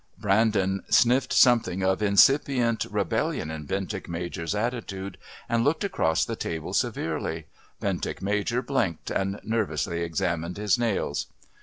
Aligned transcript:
Brandon 0.17 0.81
sniffed 0.89 1.31
something 1.31 1.83
of 1.83 2.01
incipient 2.01 2.85
rebellion 2.85 3.51
in 3.51 3.65
Bentinck 3.67 4.09
Major's 4.09 4.55
attitude 4.55 5.15
and 5.47 5.63
looked 5.63 5.83
across 5.83 6.25
the 6.25 6.35
table 6.35 6.73
severely. 6.73 7.45
Bentinck 7.79 8.19
Major 8.19 8.63
blinked 8.63 9.11
and 9.11 9.39
nervously 9.43 10.01
examined 10.01 10.57
his 10.57 10.75
nails. 10.79 11.27